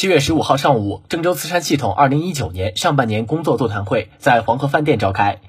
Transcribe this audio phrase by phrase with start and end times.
[0.00, 5.40] 七月十五号上午，郑州慈善系统二零一九年上半年工作座谈会在黄河饭店召开。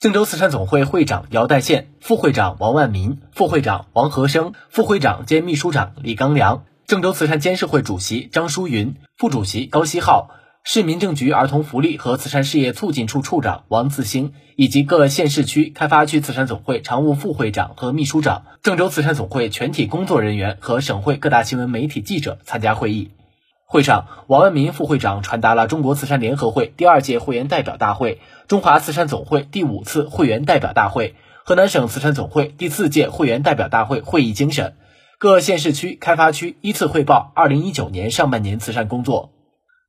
[0.00, 10.30] 郑州慈善总会会长姚代宪、副会长王万民、副会长王和生、副会长兼秘书长李刚良、郑州慈善监事会主席张淑云、副主席高希浩、
[10.64, 23.12] 市民政局儿童福利和慈善事业促进处处长王自兴，以及各县市区开发区慈善总会常务副会长和秘书长、郑州慈善总会全体工作人员和省会各大新闻媒体记者参加会议。
[23.72, 34.74] 会上，王文民副会长传达了中国慈善联合会第二届会员代表大会、中华慈善总会第五次会员代表大会、河南省慈善总会第四届会员代表大会会议精神，
[35.18, 39.30] 各县市区开发区依次汇报二零一九年上半年慈善工作。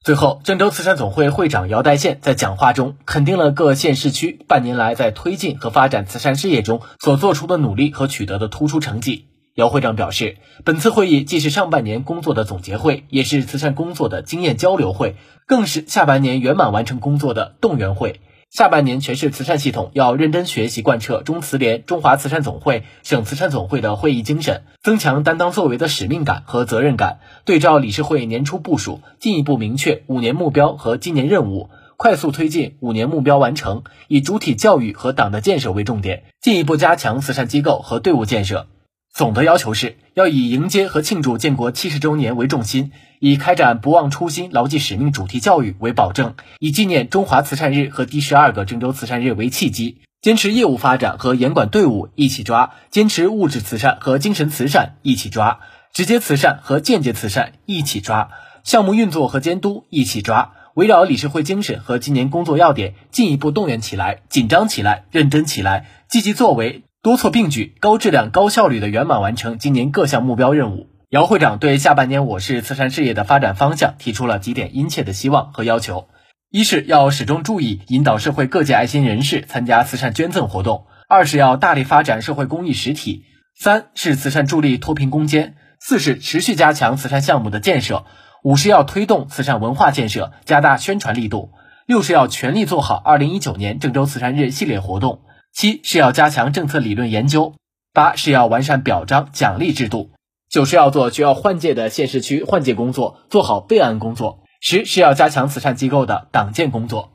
[0.02, 9.28] 最后，郑州慈善总会会长姚代宪在讲话中肯定了各县市区半年来在推进和发展慈善事业中所做出的努力和取得的突出成绩。
[9.56, 18.20] 姚会长表示，本次会议既是上半年工作的总结会，也是慈善工作的经验交流会，更是下半年圆满完成工作的动员会。
[18.50, 38.66] 下半年，全市慈善系统要认真学习贯彻中慈联、中华慈善总会、省慈善总会的会议精神，增强担当作为的使命感和责任感，对照理事会年初部署，进一步明确五年目标和今年任务，快速推进五年目标完成，以主体教育和党的建设为重点，进一步加强慈善机构和队伍建设。
[39.14, 55.60] 总的要求是要以迎接和庆祝建国七十周年为重心，以开展不忘初心、牢记使命主题教育为保证，以纪念中华慈善日和第十二个郑州慈善日为契机，坚持业务发展和严管队伍一起抓，坚持物质慈善和精神慈善一起抓，
[55.94, 58.32] 直接慈善和间接慈善一起抓，
[58.64, 66.82] 项目运作和监督一起抓，围绕理事会精神和今年工作要点，进一步动员起来、紧张起来、认真起来，积极作为。
[67.04, 70.88] 多措并举、高质量、高效率的圆满完成今年各项目标任务。
[71.10, 76.08] 姚会长对下半年我市慈善事业的发展方向提出了几点殷切的希望和要求：
[76.50, 88.06] 一是要始终注意引导社会各界爱心人士参加慈善捐赠活动；二是要大力发展社会公益实体；三是慈善助力脱贫攻坚；四是持续加强慈善项目的建设；
[88.46, 91.50] 五是要推动慈善文化建设，加大宣传力度；
[91.86, 95.20] 六是要全力做好二零一九年郑州慈善日系列活动。
[95.54, 97.54] 七是要加强政策理论研究，
[97.94, 100.10] 八是要完善表彰奖励制度，
[100.50, 107.13] 九是要做需要换届的县市区换届工作，做好备案工作，十是要加强慈善机构的党建工作。